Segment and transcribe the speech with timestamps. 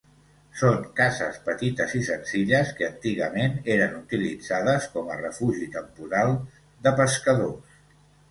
[0.59, 6.33] Són cases petites i senzilles que antigament eren utilitzades com a refugi temporal
[6.89, 7.77] de pescadors.